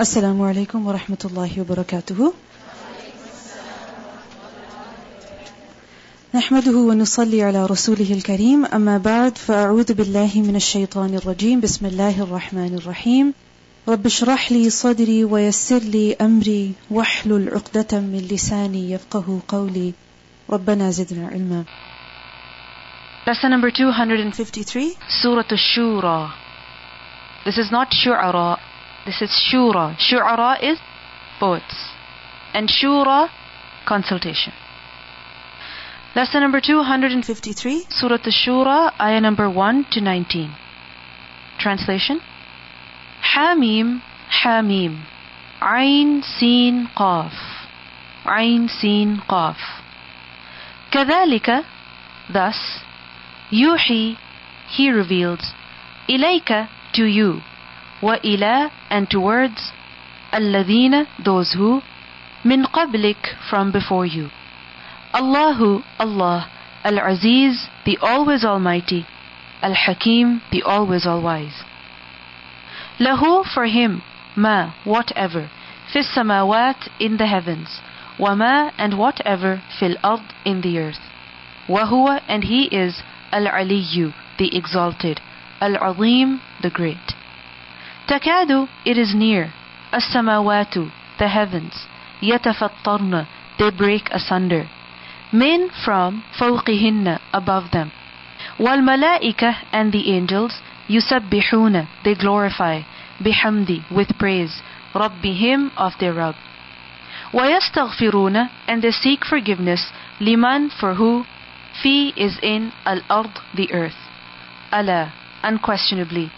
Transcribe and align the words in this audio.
السلام 0.00 0.42
عليكم 0.42 0.86
ورحمة 0.86 1.22
الله 1.24 1.60
وبركاته. 1.60 2.32
نحمده 6.34 6.76
ونصلي 6.76 7.42
على 7.42 7.66
رسوله 7.66 8.12
الكريم. 8.12 8.66
أما 8.66 8.98
بعد 8.98 9.38
فأعوذ 9.38 9.94
بالله 9.94 10.30
من 10.36 10.56
الشيطان 10.56 11.14
الرجيم. 11.14 11.60
بسم 11.60 11.86
الله 11.86 12.22
الرحمن 12.22 12.74
الرحيم. 12.74 13.34
رب 13.88 14.06
اشرح 14.06 14.52
لي 14.52 14.70
صدري 14.70 15.24
ويسر 15.24 15.78
لي 15.78 16.16
أمري. 16.20 16.72
واحلل 16.90 17.48
عقدة 17.54 18.00
من 18.00 18.28
لساني 18.30 18.90
يفقه 18.90 19.40
قولي. 19.48 19.92
ربنا 20.50 20.90
زدنا 20.90 21.28
علما. 21.28 21.64
Lesson 23.26 23.50
number 23.50 23.70
253, 23.70 24.32
53 24.32 24.94
Surah 25.22 25.44
Ash-Shura. 25.50 26.30
This 27.46 27.58
is 27.58 27.70
not 27.72 27.88
Shu'ara, 28.04 28.58
this 29.05 29.21
is 29.21 29.29
Shura. 29.29 29.95
Shu'ara 29.97 30.61
is 30.61 30.79
poets. 31.39 31.89
And 32.53 32.69
Shura, 32.69 33.29
consultation. 33.85 34.53
Lesson 36.13 36.41
number 36.41 36.59
253, 36.59 37.23
53 37.23 37.85
Surah 37.89 38.15
Ash-Shura, 38.15 38.91
ayah 38.99 39.21
number 39.21 39.49
1 39.49 39.85
to 39.91 40.01
19. 40.01 40.53
Translation 41.57 42.19
Hamim, 43.33 44.01
Hamim. 44.43 45.05
Ain, 45.61 46.21
Sin, 46.21 46.89
Qaf. 46.97 47.31
Ain, 48.25 48.67
Sin, 48.67 49.21
Qaf. 49.29 49.57
كذلك, 50.91 51.63
thus, 52.33 52.81
Yuhi, 53.51 54.17
he 54.67 54.91
reveals, 54.91 55.53
Ilayka, 56.09 56.67
to 56.93 57.05
you, 57.05 57.41
ila, 58.02 58.70
and 58.90 59.08
towards, 59.10 59.72
Alladhina, 60.32 61.06
those 61.24 61.52
who, 61.52 61.80
min 62.44 62.64
qablik, 62.64 63.34
from 63.48 63.72
before 63.72 64.06
you. 64.06 64.28
Allahu, 65.14 65.82
Allah, 65.98 66.50
Al-Aziz, 66.84 67.68
the 67.84 67.98
always 68.02 68.44
Almighty, 68.44 69.06
Al-Hakim, 69.62 70.42
the 70.52 70.62
always 70.62 71.06
All-Wise. 71.06 71.64
Lahu, 73.00 73.44
for 73.44 73.66
him, 73.66 74.02
ma, 74.36 74.72
whatever, 74.84 75.50
fis 75.92 76.06
samawat, 76.14 76.88
in 77.00 77.16
the 77.16 77.26
heavens, 77.26 77.80
ma, 78.18 78.70
and 78.76 78.98
whatever, 78.98 79.62
fil 79.78 79.96
ard, 80.02 80.34
in 80.44 80.60
the 80.60 80.78
earth. 80.78 81.00
Wahuwa, 81.68 82.20
and 82.28 82.44
he 82.44 82.66
is 82.66 83.02
Al-Aliyu, 83.32 84.12
the 84.38 84.54
exalted, 84.56 85.20
Al-Azim, 85.60 86.40
the 86.62 86.70
great. 86.70 87.05
Takadu, 88.07 88.67
it 88.85 88.97
is 88.97 89.13
near, 89.15 89.53
As-samawatu, 89.91 90.91
the 91.19 91.27
heavens, 91.27 91.85
Yatafattarna, 92.21 93.27
they 93.59 93.71
break 93.71 94.09
asunder. 94.11 94.69
Min 95.33 95.69
from 95.85 96.23
fawqihinna, 96.39 97.19
above 97.33 97.71
them. 97.71 97.91
Wal 98.59 98.79
malaika 98.79 99.53
and 99.71 99.91
the 99.91 100.11
angels, 100.11 100.59
yusabbihuna, 100.89 101.87
they 102.03 102.15
glorify, 102.15 102.81
bihamdi, 103.19 103.89
with 103.95 104.17
praise, 104.17 104.61
rabbihim 104.93 105.71
of 105.77 105.93
their 105.99 106.13
Rabb. 106.13 106.35
ويستغفرون 107.33 108.49
and 108.67 108.81
they 108.81 108.91
seek 108.91 109.23
forgiveness 109.23 109.91
liman 110.19 110.69
for 110.69 110.95
who 110.95 111.23
fi 111.81 112.11
is 112.17 112.37
in 112.43 112.71
al 112.85 113.01
ard 113.09 113.31
the 113.55 113.71
earth 113.71 113.95
Allah 114.71 115.13
unquestionably 115.43 116.31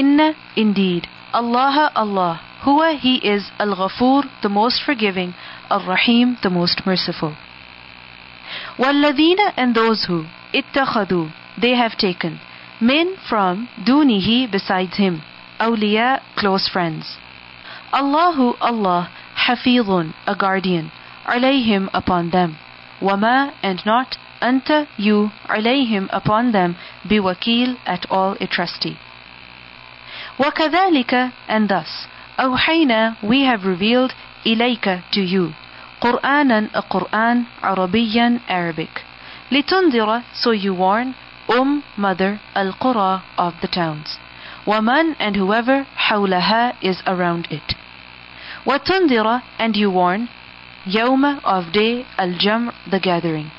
Inna, 0.00 0.34
indeed, 0.56 1.08
Allah, 1.32 1.90
Allah, 1.94 2.40
Huwa, 2.64 2.98
He 2.98 3.14
is 3.16 3.50
Al 3.58 3.74
Ghafoor, 3.76 4.24
the 4.42 4.50
most 4.50 4.82
forgiving, 4.84 5.34
Al 5.70 5.86
Rahim, 5.86 6.36
the 6.42 6.50
most 6.50 6.82
merciful. 6.84 7.34
Walladina 8.78 9.54
and 9.56 9.74
those 9.74 10.04
who, 10.04 10.26
ittakhadu, 10.52 11.32
they 11.58 11.74
have 11.74 11.96
taken, 11.96 12.38
men 12.78 13.16
from 13.28 13.68
dunihi 13.86 14.50
besides 14.50 14.98
him, 14.98 15.22
awliya, 15.58 16.20
close 16.36 16.68
friends. 16.68 17.16
Allahu 17.90 18.52
Allah, 18.60 19.08
hafizun, 19.46 20.12
a 20.26 20.36
guardian, 20.36 20.92
alayhim 21.24 21.88
upon 21.94 22.30
them. 22.30 22.58
Wama 23.00 23.54
and 23.62 23.80
not 23.86 24.18
anta 24.42 24.86
you 24.98 25.30
alayhim 25.48 26.08
upon 26.12 26.52
them 26.52 26.76
biwakil 27.08 27.76
at 27.86 28.04
all 28.10 28.36
a 28.40 28.46
trustee. 28.46 28.98
وَكَذَلِكَ 30.38 31.32
and 31.48 31.68
thus 31.68 32.06
أوحينا 32.38 33.16
we 33.22 33.44
have 33.44 33.64
revealed 33.64 34.12
إليك 34.46 35.00
to 35.10 35.20
you. 35.20 35.54
قرآنا 36.00 36.68
a 36.74 36.82
Quran 36.82 37.46
عربيا 37.62 38.40
Arabic. 38.48 39.02
لتنذر 39.50 40.22
so 40.34 40.50
you 40.50 40.74
warn 40.74 41.14
أم 41.50 41.82
mother 41.96 42.38
القرى 42.56 43.22
of 43.38 43.54
the 43.62 43.68
towns. 43.68 44.18
ومن 44.66 45.16
and 45.18 45.36
whoever 45.36 45.86
حولها 45.96 46.74
is 46.82 47.02
around 47.06 47.48
it. 47.50 47.74
وتنذر 48.66 49.40
and 49.58 49.74
you 49.76 49.90
warn 49.90 50.28
يوم 50.86 51.40
of 51.44 51.72
day 51.72 52.04
الْجَمْعِ 52.18 52.72
the 52.90 53.00
gathering. 53.00 53.50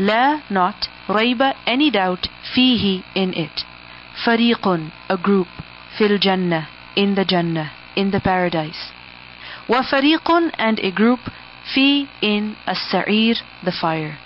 لا 0.00 0.40
not 0.50 0.88
ريب 1.08 1.52
any 1.66 1.90
doubt 1.90 2.28
فيه 2.54 3.02
in 3.14 3.32
it. 3.32 3.64
فريق 4.24 4.90
a 5.08 5.16
group 5.16 5.46
fil 5.96 6.18
jannah, 6.18 6.68
in 6.94 7.14
the 7.14 7.24
jannah, 7.24 7.72
in 7.94 8.10
the 8.10 8.20
paradise. 8.20 8.92
Wa 9.68 9.82
fariqun 9.82 10.50
and 10.58 10.78
a 10.80 10.90
group 10.90 11.20
fi 11.74 12.08
in 12.20 12.56
as-sa'ir, 12.66 13.36
the 13.64 13.72
fire. 13.72 14.18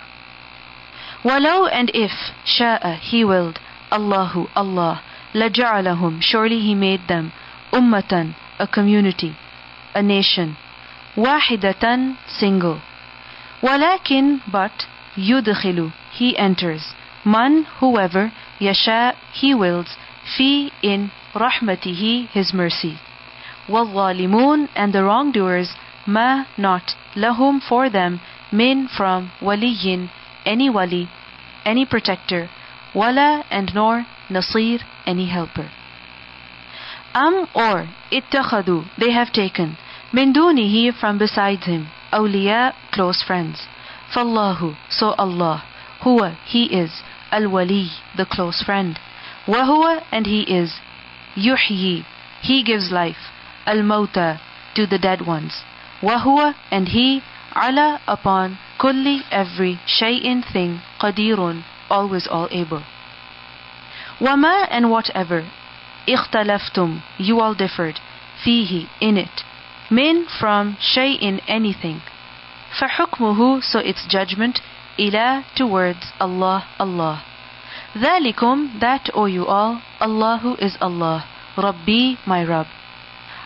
Walau 1.23 1.69
and 1.71 1.91
if 1.93 2.11
sha'a 2.45 2.97
he 2.97 3.23
willed 3.23 3.59
Allahu 3.91 4.47
Allah 4.55 5.01
laja'alahum 5.33 6.21
surely 6.21 6.59
he 6.59 6.73
made 6.75 7.07
them 7.07 7.31
ummatan 7.71 8.35
a 8.59 8.67
community 8.67 9.35
a 9.93 10.01
nation 10.01 10.57
wahidatan 11.15 12.17
single 12.27 12.81
walakin 13.61 14.41
but 14.51 14.85
yudkhilu 15.15 15.93
he 16.11 16.35
enters 16.37 16.93
man 17.23 17.63
whoever 17.79 18.31
yasha 18.59 19.13
he 19.33 19.53
wills 19.53 19.95
fi 20.35 20.71
in 20.81 21.11
رحمته 21.36 22.28
his 22.34 22.52
mercy 22.54 22.96
والظالمون 23.68 24.68
and 24.76 24.92
the 24.92 25.02
wrongdoers 25.04 25.68
ما 26.06 26.46
not 26.58 26.94
لهم 27.16 27.60
for 27.60 27.90
them 27.90 28.20
min 28.52 28.88
from 28.88 29.30
ولي 29.42 30.08
any 30.46 30.70
wali 30.70 31.08
any 31.64 31.84
protector 31.84 32.48
ولا 32.94 33.42
and 33.50 33.74
nor 33.74 34.06
nasir 34.30 34.78
any 35.06 35.26
helper 35.26 35.68
Am 37.14 37.46
or 37.54 37.88
اتخذوا 38.12 38.84
they 38.98 39.10
have 39.10 39.32
taken 39.32 39.76
من 40.12 40.32
دونه 40.32 40.92
from 40.92 41.18
besides 41.18 41.64
him 41.64 41.88
awliya 42.12 42.72
close 42.92 43.22
friends 43.22 43.66
فالله 44.14 44.76
so 44.88 45.14
Allah 45.18 45.62
huwa 46.02 46.36
he 46.46 46.64
is 46.66 47.02
al-wali 47.32 47.90
the 48.16 48.24
close 48.24 48.62
friend 48.62 48.98
وهو 49.48 50.02
and 50.12 50.26
he 50.26 50.42
is 50.42 50.80
yuhyi 51.36 52.04
he 52.42 52.62
gives 52.62 52.90
life 52.90 53.30
al-mauta 53.66 54.40
to 54.74 54.86
the 54.86 54.98
dead 54.98 55.20
ones 55.26 55.62
وهو 56.02 56.54
and 56.70 56.88
he 56.88 57.22
ala 57.56 58.00
upon 58.06 58.58
kulli 58.78 59.22
every 59.30 59.78
shay'in 59.86 60.42
thing 60.42 60.80
qadirun 61.00 61.62
always 61.90 62.26
all 62.26 62.48
able 62.50 62.82
وما 64.20 64.66
and 64.70 64.90
whatever 64.90 65.44
اختلفتم 66.08 67.00
you 67.18 67.40
all 67.40 67.54
differed 67.54 67.98
فيه 68.44 68.86
in 69.00 69.16
it 69.16 69.44
min 69.90 70.26
from 70.40 70.76
shay'in 70.80 71.40
anything 71.48 72.00
فحكمه 72.78 73.60
so 73.62 73.78
its 73.78 74.06
judgment 74.06 74.60
إلى 74.98 75.42
towards 75.54 76.12
Allah 76.20 76.64
Allah 76.78 77.22
ذلكم 77.96 78.80
that 78.80 79.10
O 79.14 79.26
you 79.26 79.46
all 79.46 79.80
Allahu 80.00 80.56
is 80.58 80.76
Allah 80.80 81.24
Rabbi, 81.57 82.15
my 82.25 82.43
Rabb. 82.43 82.67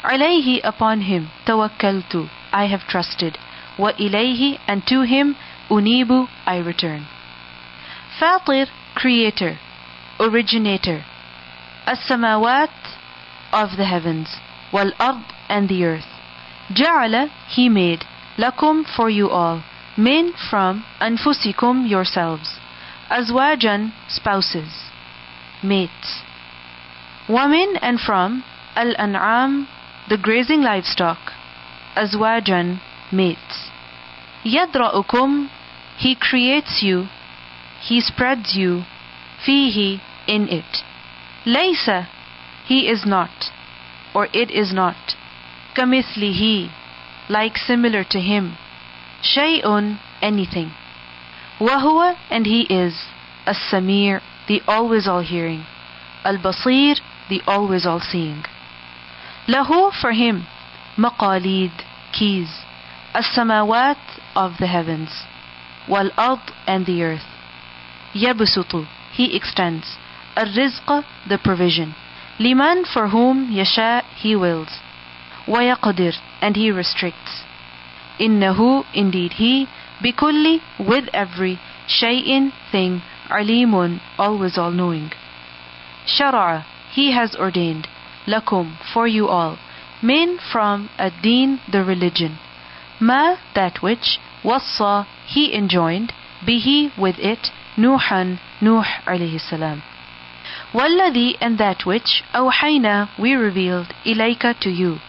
Alayhi, 0.03 0.59
upon 0.63 1.01
him, 1.01 1.29
tawakkaltu, 1.47 2.29
I 2.51 2.65
have 2.65 2.81
trusted. 2.87 3.37
Wa 3.77 3.91
ilayhi, 3.93 4.59
and 4.67 4.85
to 4.87 5.01
him, 5.01 5.35
unibu, 5.69 6.27
I 6.45 6.57
return. 6.57 7.07
Fatir, 8.19 8.67
creator, 8.93 9.57
originator. 10.19 11.03
As-samawat, 11.85 12.69
of 13.51 13.77
the 13.77 13.85
heavens. 13.85 14.35
Wal 14.71 14.91
ard, 14.99 15.25
and 15.49 15.69
the 15.69 15.83
earth. 15.85 16.11
Ja'ala, 16.69 17.29
he 17.49 17.69
made. 17.69 18.03
Lakum, 18.37 18.85
for 18.85 19.09
you 19.09 19.29
all. 19.29 19.63
Min, 19.97 20.33
from. 20.49 20.83
Anfusikum, 20.99 21.89
yourselves. 21.89 22.59
Azwajan, 23.09 23.93
spouses. 24.07 24.89
Mates. 25.63 26.21
Wamin 27.27 27.79
and 27.81 27.99
from 27.99 28.43
al-an'am, 28.75 29.67
the 30.09 30.17
grazing 30.17 30.61
livestock, 30.61 31.17
azwajan, 31.95 32.79
mates. 33.11 33.71
يَدْرَأُكُمْ 34.43 35.49
He 35.97 36.15
creates 36.15 36.83
you, 36.83 37.07
He 37.81 37.99
spreads 37.99 38.55
you, 38.55 38.83
fihi, 39.43 40.01
in 40.27 40.47
it. 40.49 40.83
لَيْسَ 41.45 42.07
He 42.67 42.87
is 42.87 43.07
not, 43.07 43.49
or 44.13 44.27
it 44.31 44.51
is 44.51 44.71
not. 44.71 45.15
كَمِثْلِهِ 45.75 46.69
Like 47.27 47.57
similar 47.57 48.03
to 48.03 48.19
him. 48.19 48.55
شَيْءٌ 49.23 49.97
Anything. 50.21 50.71
وَهُوَ 51.59 52.15
And 52.29 52.45
he 52.45 52.61
is, 52.69 53.07
as 53.47 53.57
sami' 53.57 54.19
the 54.47 54.61
always 54.67 55.07
all-hearing. 55.07 55.65
Al-Basir 56.23 56.99
the 57.29 57.41
always 57.47 57.85
all 57.85 57.99
seeing. 57.99 58.43
Lahu 59.47 59.91
for 59.93 60.11
him, 60.11 60.45
maqalid, 60.97 61.71
keys, 62.11 62.49
as-samawat 63.13 63.97
of 64.35 64.53
the 64.59 64.67
heavens, 64.67 65.23
wal-ard 65.87 66.39
and 66.67 66.85
the 66.85 67.03
earth. 67.03 67.27
Yabusutu, 68.13 68.87
he 69.13 69.35
extends, 69.35 69.97
ar-rizq, 70.35 71.03
the 71.29 71.37
provision. 71.37 71.95
Liman 72.39 72.85
for 72.85 73.07
whom 73.09 73.51
yasha, 73.51 74.03
he 74.17 74.35
wills. 74.35 74.79
Wayaqadir, 75.47 76.15
and 76.41 76.55
he 76.55 76.71
restricts. 76.71 77.43
Innahu, 78.19 78.83
indeed 78.93 79.33
he, 79.33 79.67
bikulli, 80.03 80.59
with 80.79 81.05
every, 81.13 81.59
shay'in, 81.87 82.51
thing, 82.71 83.01
alimun, 83.29 83.99
always 84.17 84.57
all-knowing. 84.57 85.11
Shara'a, 86.05 86.65
he 86.95 87.11
has 87.11 87.35
ordained, 87.35 87.89
lakum, 88.25 88.77
for 88.93 89.05
you 89.05 89.27
all, 89.27 89.57
min 90.01 90.39
from 90.51 90.89
ad-deen, 90.97 91.59
the 91.69 91.83
religion. 91.83 92.37
Ma, 93.01 93.35
that 93.53 93.81
which, 93.81 94.17
wassa, 94.43 95.05
he 95.27 95.53
enjoined, 95.53 96.13
be 96.45 96.57
he 96.57 96.93
with 96.97 97.19
it, 97.19 97.51
Nuhan, 97.75 98.39
Nuh 98.61 98.85
alayhi 99.05 99.41
salam. 99.41 99.83
Walladhi, 100.73 101.35
and 101.41 101.57
that 101.57 101.85
which, 101.85 102.23
awhayna, 102.33 103.09
we 103.19 103.33
revealed, 103.33 103.93
ilayka 104.05 104.57
to 104.61 104.69
you. 104.69 104.99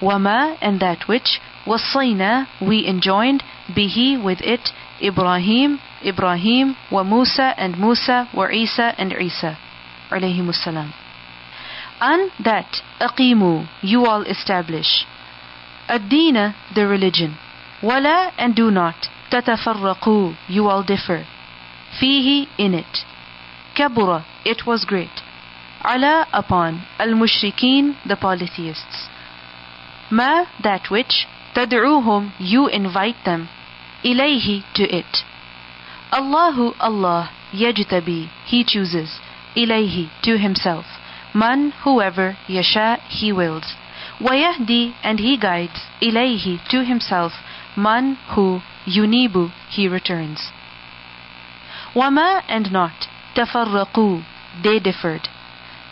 Wama, 0.00 0.56
and 0.60 0.78
that 0.78 1.08
which, 1.08 1.40
wasayna, 1.66 2.46
we 2.60 2.86
enjoined, 2.86 3.42
be 3.74 3.88
he 3.88 4.16
with 4.16 4.40
it, 4.42 4.70
Ibrahim, 5.02 5.80
Ibrahim, 6.04 6.76
wa 6.92 7.02
Musa, 7.02 7.54
and 7.56 7.76
Musa, 7.76 8.28
wa 8.32 8.46
Isa, 8.46 8.94
and 8.98 9.12
Isa, 9.12 9.58
alayhi 10.12 10.54
salam 10.54 10.94
and 12.00 12.30
that 12.44 12.82
aqimu 13.00 13.68
you 13.82 14.04
all 14.06 14.22
establish. 14.22 15.06
Ad-dina 15.88 16.54
the 16.74 16.86
religion. 16.86 17.36
Wala 17.82 18.32
and 18.38 18.54
do 18.54 18.70
not. 18.70 19.08
Tatafarraqu 19.30 20.36
you 20.48 20.68
all 20.68 20.82
differ. 20.82 21.26
Fihi 22.00 22.48
in 22.58 22.74
it. 22.74 23.04
Kabura 23.76 24.24
it 24.44 24.66
was 24.66 24.84
great. 24.84 25.22
Ala 25.84 26.26
upon 26.32 26.82
al-mushrikeen 26.98 27.96
the 28.06 28.16
polytheists. 28.16 29.08
Ma 30.10 30.46
that 30.62 30.90
which 30.90 31.26
tad'uhum 31.54 32.32
you 32.38 32.68
invite 32.68 33.24
them. 33.24 33.48
Ilayhi 34.04 34.64
to 34.74 34.84
it. 34.84 35.24
Allahu 36.12 36.72
Allah 36.78 37.30
yajtabi 37.52 38.28
he 38.46 38.64
chooses. 38.64 39.18
Ilayhi 39.56 40.10
to 40.22 40.38
himself. 40.38 40.86
Man, 41.34 41.72
whoever, 41.82 42.36
yasha, 42.46 42.98
he 43.08 43.32
wills. 43.32 43.74
Wayahdi, 44.20 44.94
and 45.02 45.18
he 45.18 45.36
guides, 45.36 45.80
ilayhi, 46.00 46.60
to 46.68 46.84
himself, 46.84 47.32
man 47.76 48.16
who, 48.34 48.60
yunibu, 48.86 49.50
he 49.68 49.88
returns. 49.88 50.52
Wama, 51.94 52.42
and 52.48 52.70
not, 52.70 53.08
tafarraqu, 53.34 54.24
they 54.62 54.78
differed. 54.78 55.28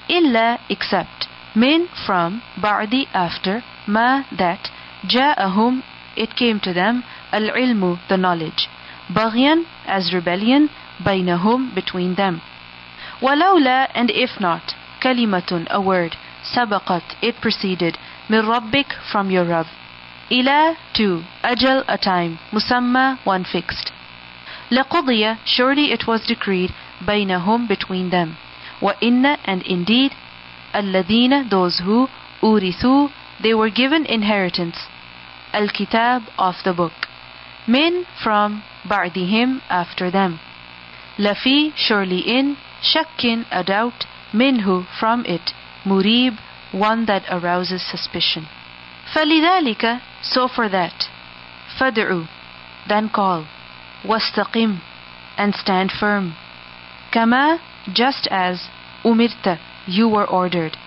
Illa, 0.09 0.61
except, 0.69 1.27
min, 1.56 1.89
from, 2.06 2.43
ba'di, 2.61 3.06
after, 3.12 3.65
ma, 3.89 4.23
that, 4.39 4.69
ja'ahum, 5.05 5.83
it 6.17 6.37
came 6.37 6.61
to 6.61 6.73
them, 6.73 7.03
al-ilmu, 7.33 7.99
the 8.09 8.17
knowledge. 8.17 8.69
Baghyan, 9.12 9.65
as 9.87 10.15
rebellion, 10.15 10.71
bainahum, 11.05 11.75
between 11.75 12.15
them. 12.15 12.41
Walaula, 13.21 13.89
and 13.94 14.11
if 14.11 14.41
not, 14.41 14.75
كلمة 15.04 15.66
a 15.69 15.80
word 15.81 16.16
سبقت 16.56 17.04
it 17.22 17.36
preceded 17.42 17.98
من 18.30 18.40
ربك 18.40 18.98
from 19.12 19.30
your 19.31 19.46
Rabb 19.46 19.68
إلى 20.31 20.75
to 20.94 21.24
أجل 21.46 21.84
a 21.88 21.98
time 21.98 22.38
مسمى 22.54 23.18
one 23.25 23.44
fixed 23.44 23.92
لقضي 24.72 25.36
surely 25.46 25.92
it 25.92 26.08
was 26.08 26.22
decreed 26.28 26.72
بينهم 27.02 27.68
between 27.68 28.10
them 28.10 28.36
وإن 28.81 29.38
and 29.46 29.64
indeed 29.64 30.12
الذين 30.75 31.50
those 31.50 31.80
who 31.80 32.08
أورثوا 32.44 33.10
they 33.42 33.54
were 33.54 33.69
given 33.69 34.06
inheritance 34.06 34.78
الكتاب 35.56 36.22
of 36.38 36.56
the 36.64 36.74
book 36.74 37.08
من 37.68 38.06
from 38.24 38.62
بعدهم 38.86 39.60
after 39.69 40.12
them 40.12 40.38
لفي 41.19 41.72
surely 41.75 42.19
in 42.19 42.56
شك 42.81 43.46
a 43.52 43.64
doubt 43.64 44.06
منه 44.34 44.84
from 45.00 45.25
it 45.25 45.54
مريب 45.86 46.34
one 46.74 47.06
that 47.06 47.24
arouses 47.30 47.81
suspicion 47.81 48.44
فلذلك 49.14 50.00
so 50.22 50.48
for 50.48 50.69
that 50.69 51.10
فادعوا 51.80 52.25
then 52.88 53.10
call 53.10 53.44
واستقم 54.06 54.78
and 55.38 55.56
stand 55.56 55.92
firm 55.92 56.34
كما 57.12 57.60
just 57.94 58.28
as 58.31 58.68
أمرت 59.06 59.58
you 59.88 60.08
were 60.08 60.25
ordered 60.25 60.78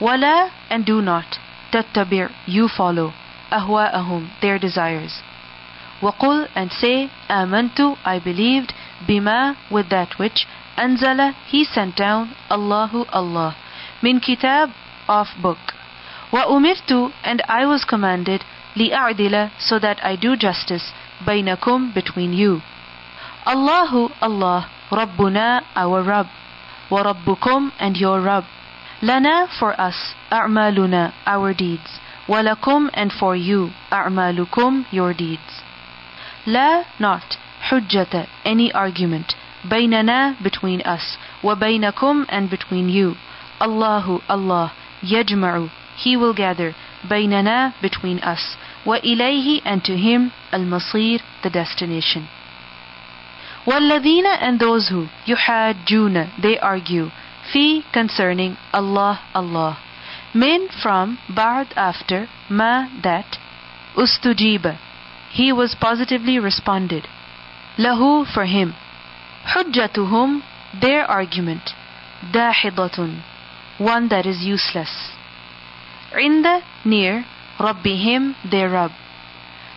ولا 0.00 0.50
and 0.70 0.84
do 0.84 1.00
not 1.00 1.38
تتبع 1.72 2.28
you 2.46 2.68
follow 2.68 3.12
أهواءهم 3.52 4.28
their 4.42 4.58
desires 4.58 5.22
وقل 6.02 6.48
and 6.56 6.70
say 6.72 7.08
آمنت 7.30 7.96
I 8.04 8.18
believed 8.18 8.72
بما 9.08 9.54
with 9.70 9.88
that 9.88 10.18
which 10.18 10.46
Anzala, 10.77 11.33
he 11.47 11.63
sent 11.65 11.95
down, 11.95 12.35
Allahu 12.49 13.05
Allah, 13.11 13.55
min 14.01 14.19
kitab, 14.19 14.69
of 15.07 15.27
book. 15.41 15.57
Wa 16.31 16.45
umirtu, 16.45 17.11
and 17.23 17.41
I 17.47 17.65
was 17.65 17.83
commanded, 17.83 18.43
li'adila, 18.75 19.51
so 19.59 19.79
that 19.79 20.03
I 20.03 20.15
do 20.15 20.35
justice, 20.35 20.91
bainakum, 21.25 21.93
between 21.93 22.33
you. 22.33 22.61
Allahu 23.45 24.09
Allah, 24.21 24.69
Rabbuna, 24.91 25.63
our 25.75 26.03
Rabb, 26.03 26.27
wa 26.91 27.03
Rabbukum, 27.03 27.71
and 27.79 27.97
your 27.97 28.21
Rabb. 28.21 28.43
Lana, 29.01 29.47
for 29.59 29.79
us, 29.79 30.13
a'maluna, 30.31 31.13
our 31.25 31.53
deeds. 31.53 31.99
Walakum 32.27 32.89
and 32.93 33.11
for 33.13 33.35
you, 33.35 33.69
a'malukum, 33.89 34.85
your 34.91 35.13
deeds. 35.13 35.63
La, 36.45 36.83
not, 36.99 37.37
hujjata, 37.69 38.27
any 38.43 38.71
argument. 38.73 39.33
بيننا 39.66 40.34
between 40.42 40.82
us 40.82 41.16
وبينكم 41.42 42.26
and 42.28 42.50
between 42.50 42.88
you 42.88 43.14
الله 43.62 44.20
Allah 44.28 44.70
يجمع 45.02 45.68
he 45.96 46.16
will 46.16 46.34
gather 46.34 46.74
بيننا 47.04 47.72
between 47.82 48.18
us 48.20 48.56
وإليه 48.86 49.62
and 49.64 49.84
to 49.84 49.96
him 49.96 50.30
المصير 50.54 51.20
the 51.42 51.50
destination 51.50 52.22
والذين 53.66 54.26
and 54.26 54.58
those 54.58 54.88
who 54.88 55.06
يحاجون 55.26 56.28
they 56.40 56.58
argue 56.58 57.10
في 57.52 57.82
concerning 57.92 58.56
Allah 58.74 59.20
Allah 59.34 59.76
من 60.34 60.68
from 60.82 61.16
بعد 61.28 61.66
after 61.76 62.26
ما 62.50 62.88
that 63.02 63.38
استجيب 63.96 64.74
he 65.32 65.52
was 65.52 65.74
positively 65.74 66.38
responded 66.38 67.06
له 67.78 68.24
for 68.24 68.44
him 68.44 68.74
حجتهم 69.46 70.42
their 70.80 71.04
argument 71.10 71.74
داحضة 72.32 73.08
one 73.78 74.08
that 74.08 74.26
is 74.26 74.44
useless 74.44 75.12
عند 76.12 76.62
near 76.84 77.24
ربهم 77.60 78.34
their 78.50 78.68
Rabb 78.68 78.92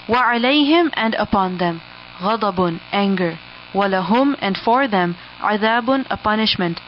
وعليهم 0.09 0.91
and 0.95 1.15
upon 1.15 1.57
them 1.57 1.81
غضب 2.21 2.77
anger 2.93 3.37
ولهم 3.73 4.35
and 4.41 4.57
for 4.57 4.87
them 4.87 5.15
عذاب 5.41 6.05
a 6.09 6.17
punishment 6.17 6.79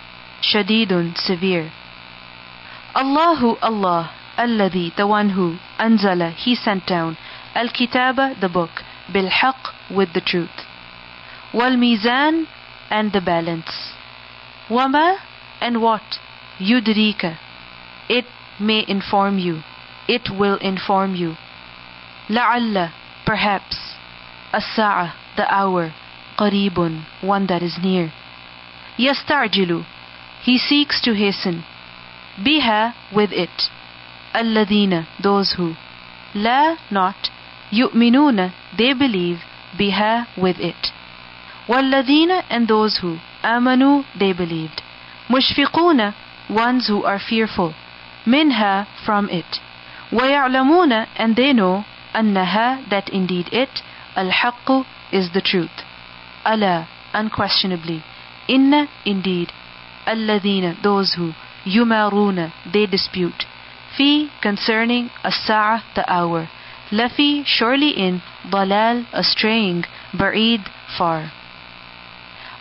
شديد 0.41 1.13
severe 1.17 1.69
الله 2.95 3.57
Allah 3.62 4.09
الذي 4.39 4.91
the 4.95 5.07
one 5.07 5.29
who 5.29 5.57
أنزل 5.79 6.33
he 6.36 6.55
sent 6.55 6.86
down 6.86 7.15
الكتاب 7.57 8.39
the 8.39 8.50
book 8.50 8.83
بالحق 9.09 9.74
with 9.89 10.13
the 10.13 10.21
truth 10.21 10.65
والميزان 11.53 12.45
and 12.92 13.11
the 13.12 13.22
balance. 13.22 13.72
Wama 14.68 15.16
and 15.61 15.80
what? 15.80 16.18
Yudrika. 16.58 17.38
It 18.08 18.26
may 18.61 18.84
inform 18.87 19.38
you. 19.38 19.62
It 20.06 20.28
will 20.38 20.58
inform 20.58 21.14
you. 21.14 21.34
La'alla, 22.28 22.92
perhaps. 23.25 23.76
As-sa'a, 24.52 25.14
the 25.37 25.46
hour. 25.52 25.94
Qaribun, 26.38 27.04
one 27.22 27.46
that 27.46 27.62
is 27.62 27.78
near. 27.82 28.12
Yastarjilu, 28.99 29.84
he 30.42 30.58
seeks 30.58 31.00
to 31.02 31.14
hasten. 31.14 31.64
Biha, 32.38 32.92
with 33.14 33.32
it. 33.32 33.70
Alladina, 34.34 35.06
those 35.22 35.54
who. 35.56 35.75
La, 36.34 36.76
not. 36.90 37.30
Yu'minuna, 37.70 38.52
they 38.76 38.92
believe. 38.92 39.38
Biha, 39.78 40.26
with 40.37 40.58
it. 40.58 40.91
وَالَّذِينَ 41.69 42.42
and 42.50 42.66
those 42.69 42.99
who 42.99 43.19
amanu 43.45 44.04
they 44.19 44.33
believed. 44.33 44.83
مُشْفِقُونَ 45.28 46.14
ones 46.50 46.88
who 46.88 47.04
are 47.04 47.19
fearful. 47.21 47.75
Minha 48.26 48.87
from 49.04 49.28
it. 49.31 49.61
وَيَعْلَمُونَ 50.11 51.07
and 51.16 51.37
they 51.37 51.52
know 51.52 51.85
أَنَّهَا 52.14 52.90
that 52.90 53.09
indeed 53.09 53.49
it 53.52 53.81
الْحَقُّ 54.16 54.85
is 55.12 55.31
the 55.33 55.40
truth. 55.40 55.85
Allah 56.45 56.88
unquestionably. 57.14 58.02
Inna 58.49 58.88
indeed. 59.04 59.52
Alladina 60.07 60.83
those 60.83 61.14
who 61.14 61.33
yumaruna 61.64 62.52
they 62.73 62.87
dispute. 62.87 63.45
Fi 63.97 64.31
concerning 64.42 65.11
as-sa'ah 65.23 65.83
the 65.95 66.11
hour. 66.12 66.49
Lafi 66.90 67.45
surely 67.47 67.90
in 67.90 68.21
dalal 68.50 69.07
a 69.12 69.23
straying 69.23 69.85
ba'id 70.12 70.66
far. 70.99 71.31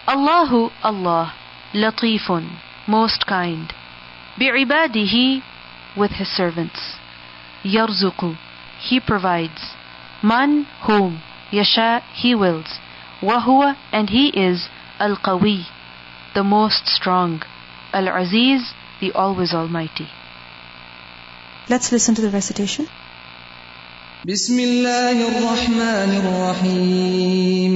Allahu, 0.08 0.70
Allah. 0.82 1.34
Latifun, 1.72 2.58
most 2.86 3.26
kind. 3.26 3.72
بعباده, 4.38 5.42
with 5.96 6.12
his 6.12 6.28
servants. 6.28 6.96
يرزق, 7.64 8.36
he 8.80 9.00
provides. 9.00 9.74
Man, 10.22 10.66
whom. 10.82 11.22
Yasha, 11.50 12.02
he 12.14 12.34
wills. 12.34 12.78
Wahuwa, 13.20 13.76
and 13.92 14.10
he 14.10 14.28
is. 14.28 14.68
Al-Qawi, 14.98 15.66
the 16.34 16.44
most 16.44 16.86
strong. 16.88 17.42
Al-Aziz, 17.92 18.72
the 19.00 19.12
always 19.12 19.52
almighty. 19.52 20.08
Let's 21.68 21.92
listen 21.92 22.14
to 22.14 22.22
the 22.22 22.30
recitation. 22.30 22.86
بسم 24.24 24.58
الله 24.58 25.16
الرحمن 25.28 26.10
الرحيم 26.22 27.74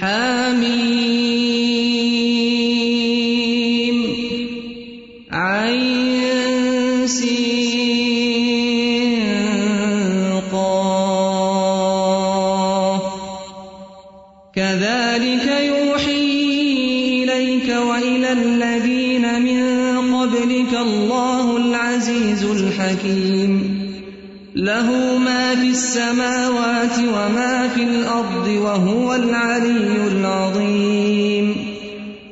حميم 0.00 0.97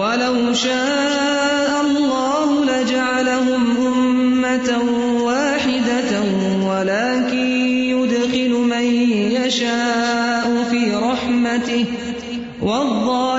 ولو 0.00 0.54
شاء 0.54 1.80
الله 1.80 2.64
لجعلهم 2.64 3.62
أمة 3.86 4.78
واحدة 5.22 6.12
ولكن 6.66 7.46
يدخل 7.94 8.50
من 8.50 8.84
يشاء 9.32 10.66
في 10.70 10.94
رحمته. 10.94 11.84
والظالمون 12.62 13.29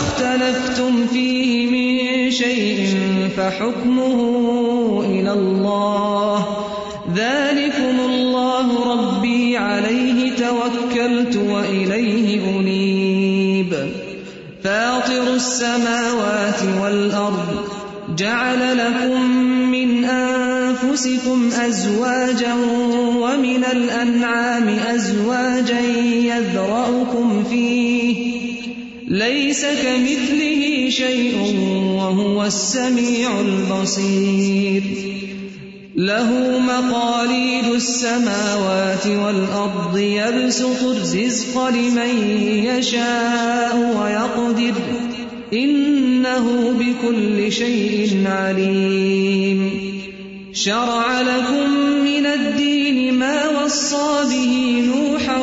اختلفتم 0.00 1.06
فيه 1.06 1.66
من 1.66 2.30
شيء 2.30 2.96
فحكمه 3.36 4.16
إلى 5.06 5.32
الله. 5.32 6.46
ذلكم 7.16 8.00
الله 8.10 8.92
ربي 8.92 9.56
عليه 9.56 10.32
توكلت 10.36 11.36
وإليه 11.36 12.58
أنيب. 12.58 13.74
فاطر 14.64 15.34
السماوات 15.34 16.62
والأرض 16.82 17.64
جعل 18.16 18.78
لكم 18.78 19.30
من 19.70 20.04
أنفسكم 20.04 21.50
أزواجا 21.66 22.54
ومن 23.16 23.64
الأنعام 23.72 24.68
أزواجا 24.68 25.80
كمثله 29.74 30.90
شيء 30.90 31.56
وهو 31.96 32.44
السميع 32.44 33.40
البصير. 33.40 34.82
له 35.96 36.58
مقاليد 36.58 37.64
السماوات 37.74 39.06
والأرض 39.06 39.98
يبسط 39.98 40.82
الرزق 40.82 41.68
لمن 41.68 42.32
يشاء 42.64 43.76
ويقدر. 43.76 44.74
إنه 45.52 46.74
بكل 46.78 47.52
شيء 47.52 48.24
عليم. 48.26 49.90
شرع 50.52 51.20
لكم 51.20 51.70
من 52.04 52.26
الدين 52.26 53.14
ما 53.14 53.64
وصى 53.64 54.24
به 54.30 54.84
نوحا 54.86 55.42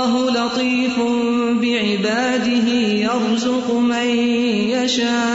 لطيف 0.45 0.99
بعباده 1.61 2.69
يرزق 3.05 3.73
من 3.73 4.07
يشاء. 4.69 5.30